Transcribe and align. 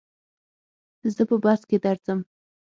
زه 1.15 1.23
په 1.29 1.35
بس 1.43 1.61
کي 1.69 1.77
درځم. 1.83 2.19